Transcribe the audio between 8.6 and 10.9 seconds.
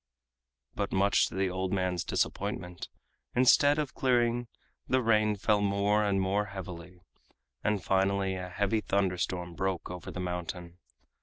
thunderstorm broke over the mountain.